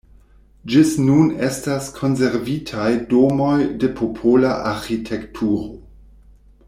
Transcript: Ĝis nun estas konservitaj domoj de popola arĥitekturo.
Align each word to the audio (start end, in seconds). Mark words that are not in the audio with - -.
Ĝis 0.71 0.93
nun 1.09 1.27
estas 1.47 1.89
konservitaj 1.97 2.87
domoj 3.13 3.53
de 3.85 3.91
popola 4.01 4.55
arĥitekturo. 4.71 5.71